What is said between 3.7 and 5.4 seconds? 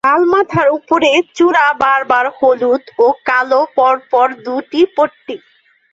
পরপর দুটি পট্টি।